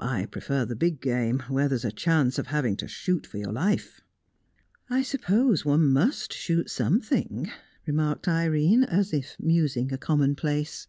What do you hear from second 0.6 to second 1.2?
the big